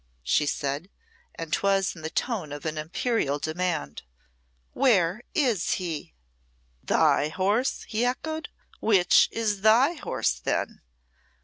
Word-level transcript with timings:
she 0.23 0.47
said, 0.47 0.89
and 1.35 1.53
'twas 1.53 1.95
in 1.95 2.01
the 2.01 2.09
tone 2.09 2.51
of 2.51 2.65
an 2.65 2.75
imperial 2.75 3.37
demand. 3.37 4.01
"Where 4.71 5.21
is 5.35 5.73
he?" 5.73 6.15
"Thy 6.83 7.29
horse!" 7.29 7.85
he 7.87 8.03
echoed. 8.03 8.49
"Which 8.79 9.29
is 9.31 9.61
thy 9.61 9.93
horse 9.93 10.39
then?" 10.39 10.81